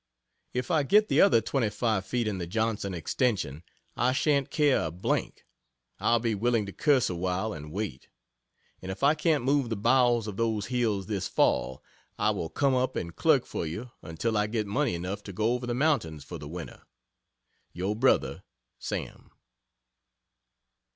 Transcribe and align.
If 0.51 0.71
I 0.71 0.81
get 0.81 1.09
the 1.09 1.21
other 1.21 1.41
25 1.41 2.03
feet 2.07 2.27
in 2.27 2.39
the 2.39 2.47
Johnson 2.47 2.95
ex., 2.95 3.15
I 3.95 4.13
shan't 4.13 4.49
care 4.49 4.87
a 4.87 4.89
d 4.89 5.09
n. 5.13 5.31
I'll 5.99 6.17
be 6.17 6.33
willing 6.33 6.65
to 6.65 6.71
curse 6.73 7.07
awhile 7.07 7.53
and 7.53 7.71
wait. 7.71 8.09
And 8.81 8.89
if 8.91 9.03
I 9.03 9.13
can't 9.13 9.43
move 9.43 9.69
the 9.69 9.75
bowels 9.75 10.25
of 10.25 10.37
those 10.37 10.65
hills 10.73 11.05
this 11.05 11.27
fall, 11.27 11.83
I 12.17 12.31
will 12.31 12.49
come 12.49 12.73
up 12.73 12.95
and 12.95 13.15
clerk 13.15 13.45
for 13.45 13.67
you 13.67 13.91
until 14.01 14.35
I 14.39 14.47
get 14.47 14.65
money 14.65 14.95
enough 14.95 15.21
to 15.25 15.33
go 15.33 15.53
over 15.53 15.67
the 15.67 15.75
mountains 15.75 16.23
for 16.23 16.39
the 16.39 16.49
winter. 16.49 16.81
Yr. 17.75 17.93
Bro. 17.93 18.39
SAM. 18.79 19.29